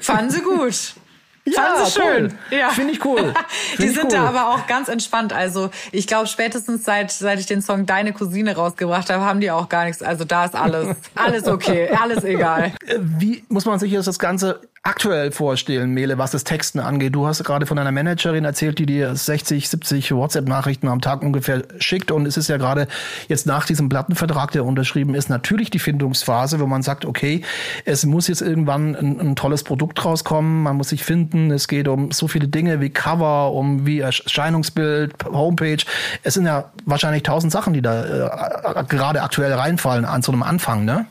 Fanden 0.00 0.30
sie 0.30 0.42
gut. 0.42 0.94
Ja, 1.54 1.62
Fand 1.62 1.86
sie 1.86 2.00
schön. 2.00 2.38
Ja. 2.50 2.70
Finde 2.70 2.92
ich 2.92 3.04
cool. 3.04 3.18
Find 3.48 3.82
die 3.82 3.88
sind 3.88 4.04
cool. 4.04 4.10
da 4.10 4.28
aber 4.28 4.48
auch 4.50 4.66
ganz 4.66 4.88
entspannt. 4.88 5.32
Also 5.32 5.70
ich 5.92 6.06
glaube, 6.06 6.26
spätestens 6.26 6.84
seit, 6.84 7.10
seit 7.10 7.38
ich 7.38 7.46
den 7.46 7.62
Song 7.62 7.86
Deine 7.86 8.12
Cousine 8.12 8.56
rausgebracht 8.56 9.10
habe, 9.10 9.24
haben 9.24 9.40
die 9.40 9.50
auch 9.50 9.68
gar 9.68 9.84
nichts. 9.84 10.02
Also 10.02 10.24
da 10.24 10.44
ist 10.44 10.54
alles, 10.54 10.96
alles 11.14 11.46
okay, 11.46 11.90
alles 11.90 12.24
egal. 12.24 12.72
Wie 12.98 13.44
muss 13.48 13.64
man 13.64 13.78
sich 13.78 13.92
jetzt 13.92 14.06
das 14.06 14.18
Ganze 14.18 14.60
aktuell 14.88 15.32
vorstellen, 15.32 15.90
Mele, 15.90 16.16
was 16.16 16.30
das 16.30 16.44
Texten 16.44 16.80
angeht? 16.80 17.14
Du 17.14 17.26
hast 17.26 17.44
gerade 17.44 17.66
von 17.66 17.78
einer 17.78 17.92
Managerin 17.92 18.46
erzählt, 18.46 18.78
die 18.78 18.86
dir 18.86 19.14
60, 19.14 19.68
70 19.68 20.12
WhatsApp-Nachrichten 20.12 20.88
am 20.88 21.02
Tag 21.02 21.20
ungefähr 21.22 21.62
schickt. 21.78 22.10
Und 22.10 22.26
es 22.26 22.38
ist 22.38 22.48
ja 22.48 22.56
gerade 22.56 22.88
jetzt 23.28 23.46
nach 23.46 23.66
diesem 23.66 23.90
Plattenvertrag, 23.90 24.50
der 24.52 24.64
unterschrieben 24.64 25.14
ist, 25.14 25.28
natürlich 25.28 25.68
die 25.68 25.78
Findungsphase, 25.78 26.58
wo 26.58 26.66
man 26.66 26.82
sagt, 26.82 27.04
okay, 27.04 27.42
es 27.84 28.06
muss 28.06 28.28
jetzt 28.28 28.40
irgendwann 28.40 28.96
ein, 28.96 29.20
ein 29.20 29.36
tolles 29.36 29.62
Produkt 29.62 30.02
rauskommen, 30.04 30.62
man 30.62 30.76
muss 30.76 30.88
sich 30.88 31.04
finden. 31.04 31.50
Es 31.50 31.68
geht 31.68 31.86
um 31.86 32.10
so 32.10 32.26
viele 32.26 32.48
Dinge 32.48 32.80
wie 32.80 32.88
Cover, 32.88 33.52
um 33.52 33.84
wie 33.84 34.00
Erscheinungsbild, 34.00 35.12
Homepage. 35.26 35.84
Es 36.22 36.32
sind 36.32 36.46
ja 36.46 36.72
wahrscheinlich 36.86 37.24
tausend 37.24 37.52
Sachen, 37.52 37.74
die 37.74 37.82
da 37.82 38.80
äh, 38.80 38.84
gerade 38.88 39.20
aktuell 39.20 39.52
reinfallen 39.52 40.06
an 40.06 40.22
so 40.22 40.32
einem 40.32 40.42
Anfang, 40.42 40.86
ne? 40.86 41.04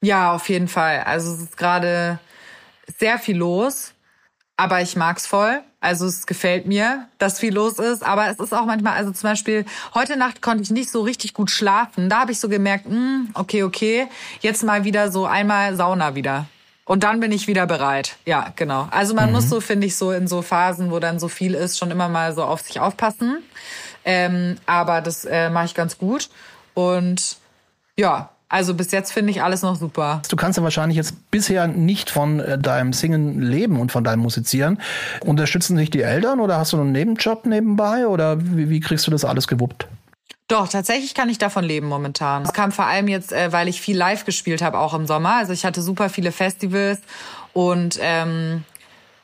Ja, 0.00 0.32
auf 0.32 0.48
jeden 0.48 0.68
Fall. 0.68 1.02
Also 1.04 1.32
es 1.34 1.40
ist 1.40 1.56
gerade 1.56 2.18
sehr 2.98 3.18
viel 3.18 3.36
los, 3.36 3.92
aber 4.56 4.80
ich 4.80 4.96
mag's 4.96 5.26
voll. 5.26 5.62
Also 5.80 6.06
es 6.06 6.26
gefällt 6.26 6.66
mir, 6.66 7.08
dass 7.18 7.38
viel 7.38 7.54
los 7.54 7.78
ist, 7.78 8.02
aber 8.02 8.28
es 8.28 8.38
ist 8.38 8.52
auch 8.52 8.66
manchmal, 8.66 8.94
also 8.94 9.12
zum 9.12 9.30
Beispiel 9.30 9.64
heute 9.94 10.16
Nacht 10.16 10.42
konnte 10.42 10.62
ich 10.62 10.70
nicht 10.70 10.90
so 10.90 11.02
richtig 11.02 11.34
gut 11.34 11.50
schlafen. 11.50 12.08
Da 12.08 12.20
habe 12.20 12.32
ich 12.32 12.40
so 12.40 12.48
gemerkt, 12.48 12.86
mh, 12.86 12.94
hm, 12.94 13.30
okay, 13.34 13.62
okay, 13.62 14.08
jetzt 14.40 14.64
mal 14.64 14.84
wieder 14.84 15.12
so 15.12 15.26
einmal 15.26 15.76
Sauna 15.76 16.14
wieder. 16.14 16.46
Und 16.86 17.02
dann 17.02 17.18
bin 17.18 17.32
ich 17.32 17.48
wieder 17.48 17.66
bereit. 17.66 18.16
Ja, 18.26 18.52
genau. 18.54 18.88
Also 18.92 19.14
man 19.14 19.26
mhm. 19.26 19.32
muss 19.32 19.48
so, 19.48 19.60
finde 19.60 19.88
ich, 19.88 19.96
so 19.96 20.12
in 20.12 20.28
so 20.28 20.40
Phasen, 20.40 20.90
wo 20.92 21.00
dann 21.00 21.18
so 21.18 21.28
viel 21.28 21.54
ist, 21.54 21.78
schon 21.78 21.90
immer 21.90 22.08
mal 22.08 22.32
so 22.32 22.44
auf 22.44 22.60
sich 22.60 22.78
aufpassen. 22.78 23.42
Ähm, 24.04 24.56
aber 24.66 25.00
das 25.00 25.24
äh, 25.24 25.50
mache 25.50 25.66
ich 25.66 25.74
ganz 25.74 25.98
gut. 25.98 26.30
Und 26.74 27.38
ja, 27.96 28.30
also 28.48 28.74
bis 28.74 28.92
jetzt 28.92 29.12
finde 29.12 29.32
ich 29.32 29.42
alles 29.42 29.62
noch 29.62 29.76
super. 29.76 30.22
Du 30.28 30.36
kannst 30.36 30.56
ja 30.56 30.62
wahrscheinlich 30.62 30.96
jetzt 30.96 31.30
bisher 31.30 31.66
nicht 31.66 32.10
von 32.10 32.38
äh, 32.38 32.58
deinem 32.58 32.92
Singen 32.92 33.40
leben 33.40 33.80
und 33.80 33.90
von 33.90 34.04
deinem 34.04 34.20
Musizieren. 34.20 34.80
Unterstützen 35.24 35.76
dich 35.76 35.90
die 35.90 36.02
Eltern 36.02 36.38
oder 36.38 36.58
hast 36.58 36.72
du 36.72 36.80
einen 36.80 36.92
Nebenjob 36.92 37.46
nebenbei 37.46 38.06
oder 38.06 38.40
wie, 38.40 38.70
wie 38.70 38.80
kriegst 38.80 39.06
du 39.06 39.10
das 39.10 39.24
alles 39.24 39.48
gewuppt? 39.48 39.88
Doch, 40.48 40.68
tatsächlich 40.68 41.14
kann 41.14 41.28
ich 41.28 41.38
davon 41.38 41.64
leben 41.64 41.88
momentan. 41.88 42.44
Es 42.44 42.52
kam 42.52 42.70
vor 42.70 42.86
allem 42.86 43.08
jetzt, 43.08 43.32
äh, 43.32 43.52
weil 43.52 43.66
ich 43.66 43.80
viel 43.80 43.96
live 43.96 44.24
gespielt 44.24 44.62
habe, 44.62 44.78
auch 44.78 44.94
im 44.94 45.08
Sommer. 45.08 45.34
Also 45.34 45.52
ich 45.52 45.64
hatte 45.64 45.82
super 45.82 46.08
viele 46.08 46.30
Festivals 46.30 47.00
und 47.52 47.98
ähm, 48.00 48.62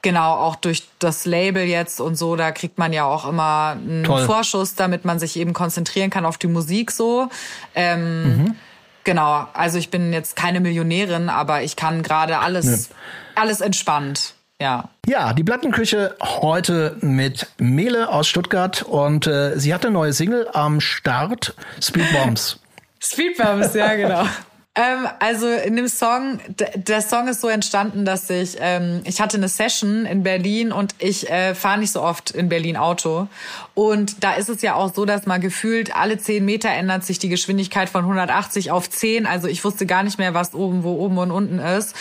genau 0.03 0.33
auch 0.33 0.57
durch 0.57 0.83
das 0.99 1.27
Label 1.27 1.63
jetzt 1.63 2.01
und 2.01 2.17
so, 2.17 2.35
da 2.35 2.51
kriegt 2.51 2.77
man 2.77 2.93
ja 2.93 3.05
auch 3.05 3.29
immer 3.29 3.77
einen 3.77 4.03
Toll. 4.03 4.25
Vorschuss, 4.25 4.75
damit 4.75 5.05
man 5.05 5.21
sich 5.21 5.37
eben 5.37 5.53
konzentrieren 5.53 6.11
kann 6.11 6.27
auf 6.27 6.39
die 6.39 6.49
Musik 6.49 6.91
so. 6.91 7.29
Ähm, 7.77 8.23
mhm. 8.25 8.57
Genau, 9.05 9.49
also 9.53 9.79
ich 9.79 9.91
bin 9.91 10.13
jetzt 10.13 10.37
keine 10.37 10.61
Millionärin, 10.61 11.29
aber 11.29 11.63
ich 11.63 11.77
kann 11.77 12.03
gerade 12.03 12.39
alles, 12.39 12.91
nee. 12.91 12.95
alles 13.35 13.61
entspannt. 13.61 14.35
Ja. 14.61 14.91
Ja, 15.07 15.33
die 15.33 15.43
Plattenküche 15.43 16.15
heute 16.21 16.97
mit 17.01 17.49
Mele 17.59 18.09
aus 18.09 18.29
Stuttgart 18.29 18.83
und 18.83 19.27
äh, 19.27 19.59
sie 19.59 19.75
hat 19.75 19.85
eine 19.85 19.93
neue 19.93 20.13
Single 20.13 20.49
am 20.53 20.81
Start, 20.81 21.55
Speed 21.81 22.13
Bombs. 22.13 22.61
Speed 23.01 23.37
Bombs, 23.37 23.75
ja 23.75 23.95
genau. 23.97 24.25
Ähm, 24.75 25.07
also 25.19 25.49
in 25.49 25.77
dem 25.77 25.87
Song, 25.87 26.41
der 26.75 27.03
Song 27.03 27.29
ist 27.29 27.43
so 27.43 27.49
entstanden, 27.49 28.07
dass 28.07 28.31
ich, 28.31 28.57
ähm, 28.59 29.03
ich 29.05 29.21
hatte 29.21 29.37
eine 29.37 29.49
Session 29.49 30.07
in 30.07 30.23
Berlin 30.23 30.73
und 30.73 30.95
ich 30.99 31.29
äh, 31.29 31.55
fahre 31.55 31.79
nicht 31.79 31.93
so 31.93 32.01
oft 32.01 32.31
in 32.31 32.49
Berlin 32.49 32.79
Auto. 32.79 33.29
Und 33.75 34.25
da 34.25 34.33
ist 34.33 34.49
es 34.49 34.63
ja 34.63 34.75
auch 34.75 34.95
so, 34.95 35.05
dass 35.05 35.27
mal 35.27 35.41
gefühlt 35.41 35.95
alle 35.95 36.17
10 36.17 36.43
Meter 36.43 36.71
ändert 36.71 37.05
sich 37.05 37.19
die 37.19 37.29
Geschwindigkeit 37.29 37.91
von 37.91 38.05
180 38.05 38.71
auf 38.71 38.89
10. 38.89 39.27
Also 39.27 39.47
ich 39.47 39.63
wusste 39.63 39.85
gar 39.85 40.05
nicht 40.05 40.19
mehr, 40.19 40.33
was 40.33 40.55
oben, 40.55 40.85
wo 40.85 40.95
oben 40.95 41.19
und 41.19 41.31
unten 41.31 41.59
ist. 41.59 41.95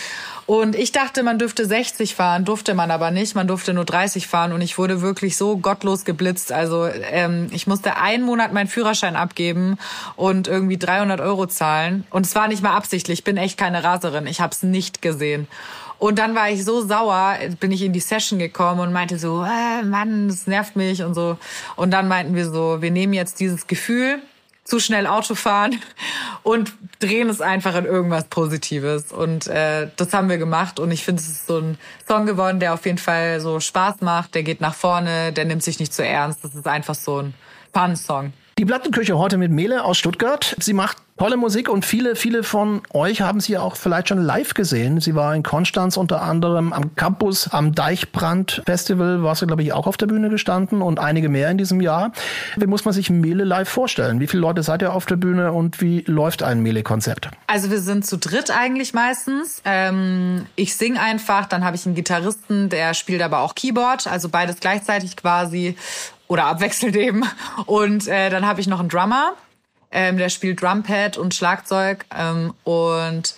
Und 0.45 0.75
ich 0.75 0.91
dachte, 0.91 1.23
man 1.23 1.39
dürfte 1.39 1.65
60 1.65 2.15
fahren, 2.15 2.45
durfte 2.45 2.73
man 2.73 2.91
aber 2.91 3.11
nicht. 3.11 3.35
Man 3.35 3.47
durfte 3.47 3.73
nur 3.73 3.85
30 3.85 4.27
fahren 4.27 4.51
und 4.51 4.61
ich 4.61 4.77
wurde 4.77 5.01
wirklich 5.01 5.37
so 5.37 5.57
gottlos 5.57 6.03
geblitzt. 6.03 6.51
Also 6.51 6.87
ähm, 6.87 7.47
ich 7.51 7.67
musste 7.67 7.97
einen 7.97 8.23
Monat 8.23 8.51
meinen 8.51 8.67
Führerschein 8.67 9.15
abgeben 9.15 9.77
und 10.15 10.47
irgendwie 10.47 10.77
300 10.77 11.21
Euro 11.21 11.45
zahlen. 11.47 12.05
Und 12.09 12.25
es 12.25 12.35
war 12.35 12.47
nicht 12.47 12.63
mal 12.63 12.75
absichtlich. 12.75 13.19
Ich 13.19 13.23
bin 13.23 13.37
echt 13.37 13.57
keine 13.57 13.83
Raserin. 13.83 14.27
Ich 14.27 14.41
habe 14.41 14.51
es 14.51 14.63
nicht 14.63 15.01
gesehen. 15.01 15.47
Und 15.99 16.17
dann 16.17 16.33
war 16.33 16.49
ich 16.49 16.65
so 16.65 16.81
sauer, 16.81 17.37
bin 17.59 17.71
ich 17.71 17.83
in 17.83 17.93
die 17.93 17.99
Session 17.99 18.39
gekommen 18.39 18.79
und 18.79 18.91
meinte 18.91 19.19
so, 19.19 19.43
äh, 19.43 19.83
Mann, 19.83 20.29
das 20.29 20.47
nervt 20.47 20.75
mich 20.75 21.03
und 21.03 21.13
so. 21.13 21.37
Und 21.75 21.91
dann 21.91 22.07
meinten 22.07 22.33
wir 22.33 22.49
so, 22.49 22.81
wir 22.81 22.89
nehmen 22.89 23.13
jetzt 23.13 23.39
dieses 23.39 23.67
Gefühl, 23.67 24.19
zu 24.63 24.79
schnell 24.79 25.07
Auto 25.07 25.35
fahren 25.35 25.81
und 26.43 26.73
drehen 26.99 27.29
es 27.29 27.41
einfach 27.41 27.75
in 27.75 27.85
irgendwas 27.85 28.25
Positives. 28.25 29.11
Und 29.11 29.47
äh, 29.47 29.89
das 29.95 30.13
haben 30.13 30.29
wir 30.29 30.37
gemacht. 30.37 30.79
Und 30.79 30.91
ich 30.91 31.03
finde, 31.03 31.21
es 31.21 31.27
ist 31.27 31.47
so 31.47 31.57
ein 31.57 31.77
Song 32.07 32.25
geworden, 32.25 32.59
der 32.59 32.73
auf 32.73 32.85
jeden 32.85 32.97
Fall 32.97 33.39
so 33.39 33.59
Spaß 33.59 34.01
macht. 34.01 34.35
Der 34.35 34.43
geht 34.43 34.61
nach 34.61 34.75
vorne, 34.75 35.33
der 35.33 35.45
nimmt 35.45 35.63
sich 35.63 35.79
nicht 35.79 35.93
zu 35.93 36.05
ernst. 36.05 36.43
Das 36.43 36.55
ist 36.55 36.67
einfach 36.67 36.95
so 36.95 37.21
ein 37.21 37.33
Fun-Song. 37.73 38.33
Die 38.61 38.65
Plattenküche 38.65 39.17
heute 39.17 39.39
mit 39.39 39.51
Mele 39.51 39.83
aus 39.83 39.97
Stuttgart. 39.97 40.55
Sie 40.59 40.73
macht 40.73 40.97
tolle 41.17 41.35
Musik 41.35 41.67
und 41.67 41.83
viele, 41.83 42.15
viele 42.15 42.43
von 42.43 42.83
euch 42.93 43.21
haben 43.21 43.39
sie 43.39 43.57
auch 43.57 43.75
vielleicht 43.75 44.09
schon 44.09 44.23
live 44.23 44.53
gesehen. 44.53 44.99
Sie 45.01 45.15
war 45.15 45.33
in 45.35 45.41
Konstanz 45.41 45.97
unter 45.97 46.21
anderem 46.21 46.71
am 46.71 46.95
Campus, 46.95 47.47
am 47.47 47.73
Deichbrand 47.73 48.61
Festival 48.67 49.23
war 49.23 49.33
sie, 49.33 49.47
glaube 49.47 49.63
ich, 49.63 49.73
auch 49.73 49.87
auf 49.87 49.97
der 49.97 50.05
Bühne 50.05 50.29
gestanden 50.29 50.83
und 50.83 50.99
einige 50.99 51.27
mehr 51.27 51.49
in 51.49 51.57
diesem 51.57 51.81
Jahr. 51.81 52.11
Wie 52.55 52.67
muss 52.67 52.85
man 52.85 52.93
sich 52.93 53.09
Mele 53.09 53.45
live 53.45 53.67
vorstellen? 53.67 54.19
Wie 54.19 54.27
viele 54.27 54.41
Leute 54.41 54.61
seid 54.61 54.83
ihr 54.83 54.93
auf 54.93 55.07
der 55.07 55.15
Bühne 55.15 55.53
und 55.53 55.81
wie 55.81 56.03
läuft 56.05 56.43
ein 56.43 56.61
Mele-Konzept? 56.61 57.29
Also 57.47 57.71
wir 57.71 57.79
sind 57.79 58.05
zu 58.05 58.17
dritt 58.17 58.51
eigentlich 58.51 58.93
meistens. 58.93 59.63
Ähm, 59.65 60.45
ich 60.55 60.75
singe 60.75 61.01
einfach, 61.01 61.47
dann 61.47 61.65
habe 61.65 61.75
ich 61.75 61.87
einen 61.87 61.95
Gitarristen, 61.95 62.69
der 62.69 62.93
spielt 62.93 63.23
aber 63.23 63.39
auch 63.39 63.55
Keyboard, 63.55 64.05
also 64.05 64.29
beides 64.29 64.59
gleichzeitig 64.59 65.17
quasi 65.17 65.75
oder 66.31 66.45
abwechselnd 66.45 66.95
eben. 66.95 67.25
Und 67.65 68.07
äh, 68.07 68.29
dann 68.29 68.47
habe 68.47 68.61
ich 68.61 68.67
noch 68.67 68.79
einen 68.79 68.87
Drummer, 68.87 69.33
ähm, 69.91 70.17
der 70.17 70.29
spielt 70.29 70.61
Drumpad 70.61 71.17
und 71.17 71.35
Schlagzeug 71.35 72.05
ähm, 72.17 72.53
und 72.63 73.35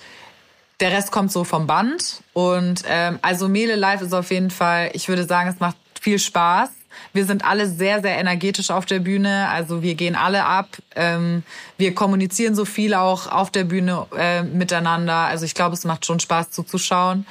der 0.80 0.92
Rest 0.92 1.12
kommt 1.12 1.32
so 1.32 1.44
vom 1.44 1.66
Band. 1.66 2.22
Und 2.34 2.84
ähm, 2.88 3.18
also 3.24 3.50
Mele 3.50 3.76
Live 3.76 4.02
ist 4.02 4.14
auf 4.14 4.30
jeden 4.30 4.52
Fall, 4.52 4.92
ich 4.94 5.08
würde 5.10 5.24
sagen, 5.24 5.50
es 5.50 5.60
macht 5.60 5.76
viel 6.00 6.20
Spaß. 6.20 6.70
Wir 7.14 7.26
sind 7.26 7.44
alle 7.44 7.68
sehr, 7.68 8.02
sehr 8.04 8.20
energetisch 8.20 8.70
auf 8.70 8.86
der 8.86 9.00
Bühne. 9.00 9.50
Also 9.50 9.82
wir 9.82 9.96
gehen 9.96 10.16
alle 10.16 10.46
ab. 10.46 10.78
Ähm, 10.96 11.42
wir 11.78 11.96
kommunizieren 11.96 12.54
so 12.54 12.66
viel 12.66 12.94
auch 12.94 13.26
auf 13.26 13.50
der 13.50 13.64
Bühne 13.64 14.06
äh, 14.16 14.44
miteinander. 14.44 15.16
Also 15.16 15.46
ich 15.46 15.56
glaube, 15.56 15.74
es 15.74 15.84
macht 15.84 16.06
schon 16.06 16.20
Spaß 16.20 16.52
zuzuschauen. 16.52 17.26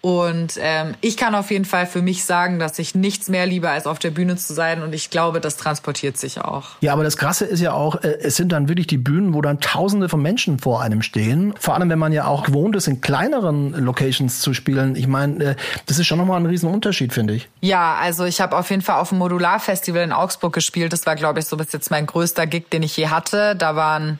Und 0.00 0.54
ähm, 0.60 0.94
ich 1.00 1.16
kann 1.16 1.34
auf 1.34 1.50
jeden 1.50 1.64
Fall 1.64 1.86
für 1.86 2.00
mich 2.00 2.24
sagen, 2.24 2.58
dass 2.58 2.78
ich 2.78 2.94
nichts 2.94 3.28
mehr 3.28 3.46
liebe, 3.46 3.68
als 3.68 3.86
auf 3.86 3.98
der 3.98 4.10
Bühne 4.10 4.36
zu 4.36 4.54
sein. 4.54 4.82
Und 4.82 4.94
ich 4.94 5.10
glaube, 5.10 5.40
das 5.40 5.56
transportiert 5.56 6.16
sich 6.16 6.40
auch. 6.40 6.70
Ja, 6.80 6.92
aber 6.92 7.04
das 7.04 7.16
Krasse 7.16 7.44
ist 7.44 7.60
ja 7.60 7.72
auch, 7.72 7.96
äh, 7.96 8.18
es 8.22 8.36
sind 8.36 8.52
dann 8.52 8.68
wirklich 8.68 8.86
die 8.86 8.98
Bühnen, 8.98 9.34
wo 9.34 9.42
dann 9.42 9.60
Tausende 9.60 10.08
von 10.08 10.22
Menschen 10.22 10.58
vor 10.58 10.80
einem 10.80 11.02
stehen. 11.02 11.54
Vor 11.58 11.74
allem, 11.74 11.90
wenn 11.90 11.98
man 11.98 12.12
ja 12.12 12.26
auch 12.26 12.44
gewohnt 12.44 12.76
ist, 12.76 12.88
in 12.88 13.00
kleineren 13.00 13.72
Locations 13.72 14.40
zu 14.40 14.54
spielen. 14.54 14.96
Ich 14.96 15.06
meine, 15.06 15.44
äh, 15.44 15.54
das 15.86 15.98
ist 15.98 16.06
schon 16.06 16.18
nochmal 16.18 16.40
ein 16.40 16.46
Riesenunterschied, 16.46 17.12
finde 17.12 17.34
ich. 17.34 17.48
Ja, 17.60 17.96
also 18.00 18.24
ich 18.24 18.40
habe 18.40 18.56
auf 18.56 18.70
jeden 18.70 18.82
Fall 18.82 19.00
auf 19.00 19.10
dem 19.10 19.18
Modularfestival 19.18 20.02
in 20.02 20.12
Augsburg 20.12 20.54
gespielt. 20.54 20.92
Das 20.92 21.04
war, 21.04 21.16
glaube 21.16 21.40
ich, 21.40 21.46
so 21.46 21.56
bis 21.56 21.72
jetzt 21.72 21.90
mein 21.90 22.06
größter 22.06 22.46
Gig, 22.46 22.70
den 22.70 22.82
ich 22.82 22.96
je 22.96 23.08
hatte. 23.08 23.54
Da 23.54 23.76
waren 23.76 24.18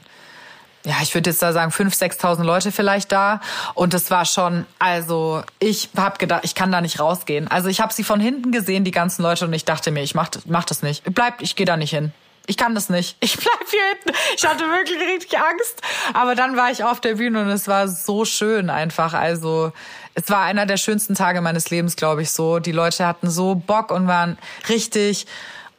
ja, 0.84 0.96
ich 1.02 1.14
würde 1.14 1.30
jetzt 1.30 1.42
da 1.42 1.52
sagen, 1.52 1.70
5.000, 1.70 2.18
6.000 2.18 2.42
Leute 2.42 2.72
vielleicht 2.72 3.12
da. 3.12 3.40
Und 3.74 3.92
das 3.92 4.10
war 4.10 4.24
schon, 4.24 4.64
also 4.78 5.42
ich 5.58 5.90
habe 5.96 6.18
gedacht, 6.18 6.40
ich 6.44 6.54
kann 6.54 6.72
da 6.72 6.80
nicht 6.80 7.00
rausgehen. 7.00 7.48
Also 7.48 7.68
ich 7.68 7.80
habe 7.80 7.92
sie 7.92 8.04
von 8.04 8.20
hinten 8.20 8.50
gesehen, 8.50 8.84
die 8.84 8.90
ganzen 8.90 9.22
Leute, 9.22 9.44
und 9.44 9.52
ich 9.52 9.64
dachte 9.64 9.90
mir, 9.90 10.02
ich 10.02 10.14
mach, 10.14 10.30
mach 10.46 10.64
das 10.64 10.82
nicht. 10.82 11.04
Bleibt, 11.14 11.42
ich 11.42 11.54
gehe 11.54 11.66
da 11.66 11.76
nicht 11.76 11.90
hin. 11.90 12.12
Ich 12.46 12.56
kann 12.56 12.74
das 12.74 12.88
nicht. 12.88 13.16
Ich 13.20 13.36
bleib 13.36 13.68
hier 13.70 13.80
hinten. 13.94 14.18
Ich 14.36 14.44
hatte 14.46 14.64
wirklich 14.64 14.98
richtig 15.14 15.38
Angst. 15.38 15.82
Aber 16.14 16.34
dann 16.34 16.56
war 16.56 16.70
ich 16.70 16.82
auf 16.82 17.00
der 17.00 17.16
Bühne 17.16 17.42
und 17.42 17.48
es 17.48 17.68
war 17.68 17.86
so 17.86 18.24
schön 18.24 18.70
einfach. 18.70 19.12
Also 19.12 19.72
es 20.14 20.28
war 20.30 20.42
einer 20.42 20.66
der 20.66 20.78
schönsten 20.78 21.14
Tage 21.14 21.42
meines 21.42 21.70
Lebens, 21.70 21.94
glaube 21.94 22.22
ich, 22.22 22.30
so. 22.30 22.58
Die 22.58 22.72
Leute 22.72 23.06
hatten 23.06 23.30
so 23.30 23.54
Bock 23.54 23.90
und 23.90 24.08
waren 24.08 24.38
richtig 24.68 25.26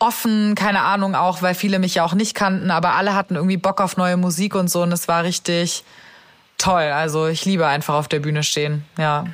offen, 0.01 0.55
keine 0.55 0.81
Ahnung, 0.81 1.15
auch 1.15 1.41
weil 1.41 1.53
viele 1.53 1.79
mich 1.79 1.95
ja 1.95 2.03
auch 2.03 2.13
nicht 2.13 2.35
kannten, 2.35 2.71
aber 2.71 2.95
alle 2.95 3.15
hatten 3.15 3.35
irgendwie 3.35 3.57
Bock 3.57 3.81
auf 3.81 3.97
neue 3.97 4.17
Musik 4.17 4.55
und 4.55 4.69
so 4.69 4.81
und 4.83 4.91
es 4.91 5.07
war 5.07 5.23
richtig 5.23 5.83
toll. 6.57 6.83
Also 6.83 7.27
ich 7.27 7.45
liebe 7.45 7.67
einfach 7.67 7.95
auf 7.95 8.07
der 8.07 8.19
Bühne 8.19 8.43
stehen, 8.43 8.83
ja. 8.97 9.25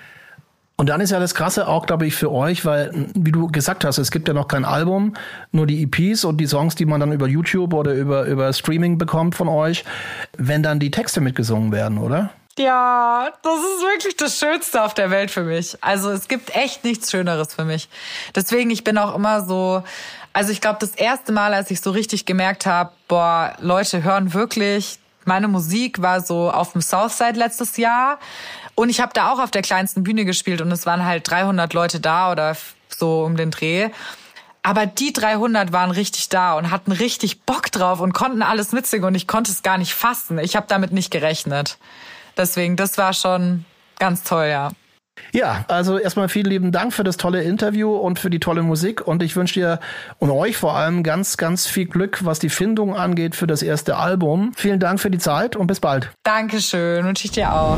Und 0.80 0.90
dann 0.90 1.02
ist 1.02 1.10
ja 1.10 1.20
das 1.20 1.34
Krasse 1.34 1.68
auch, 1.68 1.88
glaube 1.88 2.06
ich, 2.06 2.16
für 2.16 2.32
euch, 2.32 2.64
weil, 2.64 2.92
wie 3.16 3.32
du 3.32 3.48
gesagt 3.48 3.84
hast, 3.84 3.98
es 3.98 4.12
gibt 4.12 4.28
ja 4.28 4.36
noch 4.36 4.48
kein 4.48 4.64
Album, 4.64 5.16
nur 5.52 5.66
die 5.66 5.82
EPs 5.82 6.24
und 6.24 6.38
die 6.38 6.46
Songs, 6.46 6.76
die 6.76 6.86
man 6.86 7.00
dann 7.00 7.12
über 7.12 7.28
YouTube 7.28 7.74
oder 7.74 7.94
über, 7.94 8.26
über 8.26 8.54
Streaming 8.54 9.00
bekommt 9.00 9.34
von 9.34 9.48
euch, 9.48 9.84
wenn 10.38 10.62
dann 10.62 10.80
die 10.80 10.92
Texte 10.92 11.20
mitgesungen 11.20 11.72
werden, 11.72 11.98
oder? 11.98 12.30
Ja, 12.60 13.30
das 13.44 13.60
ist 13.60 13.82
wirklich 13.82 14.16
das 14.18 14.40
Schönste 14.40 14.84
auf 14.84 14.96
der 14.96 15.12
Welt 15.12 15.30
für 15.30 15.44
mich. 15.44 15.78
Also 15.82 16.10
es 16.10 16.28
gibt 16.28 16.56
echt 16.56 16.84
nichts 16.84 17.12
Schöneres 17.12 17.54
für 17.54 17.66
mich. 17.66 17.88
Deswegen, 18.36 18.72
ich 18.72 18.84
bin 18.84 18.98
auch 18.98 19.16
immer 19.16 19.46
so, 19.46 19.84
also 20.38 20.52
ich 20.52 20.62
glaube, 20.62 20.78
das 20.80 20.92
erste 20.92 21.32
Mal, 21.32 21.56
als 21.56 21.72
ich 21.72 21.82
so 21.82 21.90
richtig 21.90 22.28
gemerkt 22.28 22.68
habe, 22.68 22.92
boah, 23.08 23.56
Leute 23.60 24.04
hören 24.04 24.36
wirklich 24.36 25.00
meine 25.26 25.48
Musik, 25.48 26.00
war 26.04 26.22
so 26.22 26.52
auf 26.52 26.74
dem 26.74 26.82
Southside 26.82 27.40
letztes 27.40 27.78
Jahr. 27.78 28.20
Und 28.76 28.90
ich 28.90 29.02
habe 29.02 29.12
da 29.16 29.32
auch 29.32 29.40
auf 29.40 29.50
der 29.50 29.64
kleinsten 29.64 30.04
Bühne 30.04 30.26
gespielt 30.26 30.62
und 30.62 30.72
es 30.72 30.86
waren 30.86 31.04
halt 31.04 31.28
300 31.28 31.74
Leute 31.74 32.00
da 32.00 32.32
oder 32.32 32.56
so 32.88 33.24
um 33.24 33.36
den 33.36 33.50
Dreh. 33.50 33.90
Aber 34.62 34.86
die 34.86 35.12
300 35.12 35.74
waren 35.74 35.90
richtig 35.90 36.30
da 36.30 36.54
und 36.54 36.70
hatten 36.70 36.92
richtig 36.92 37.42
Bock 37.42 37.72
drauf 37.72 38.00
und 38.00 38.14
konnten 38.14 38.44
alles 38.44 38.74
mitsingen 38.74 39.08
und 39.08 39.16
ich 39.16 39.28
konnte 39.28 39.52
es 39.52 39.64
gar 39.64 39.80
nicht 39.80 39.96
fassen. 39.96 40.38
Ich 40.38 40.56
habe 40.56 40.68
damit 40.70 40.92
nicht 40.92 41.10
gerechnet. 41.10 41.80
Deswegen, 42.38 42.76
das 42.76 43.00
war 43.00 43.14
schon 43.14 43.66
ganz 43.98 44.22
toll, 44.22 44.50
ja. 44.52 44.70
Ja, 45.32 45.66
also 45.68 45.98
erstmal 45.98 46.30
vielen 46.30 46.48
lieben 46.48 46.72
Dank 46.72 46.94
für 46.94 47.04
das 47.04 47.18
tolle 47.18 47.44
Interview 47.44 47.96
und 47.96 48.20
für 48.20 48.30
die 48.30 48.40
tolle 48.40 48.64
Musik. 48.64 49.06
Und 49.06 49.24
ich 49.24 49.36
wünsche 49.36 49.56
dir 49.56 49.80
und 50.20 50.32
euch 50.32 50.58
vor 50.58 50.76
allem 50.76 51.04
ganz, 51.04 51.38
ganz 51.38 51.68
viel 51.68 51.86
Glück, 51.86 52.26
was 52.26 52.40
die 52.40 52.50
Findung 52.50 52.96
angeht 52.96 53.36
für 53.36 53.48
das 53.48 53.62
erste 53.62 53.98
Album. 53.98 54.52
Vielen 54.56 54.80
Dank 54.80 55.00
für 55.00 55.12
die 55.12 55.20
Zeit 55.20 55.56
und 55.56 55.68
bis 55.68 55.80
bald. 55.80 56.12
Dankeschön, 56.24 57.06
wünsche 57.06 57.26
ich 57.26 57.32
dir 57.32 57.54
auch. 57.54 57.78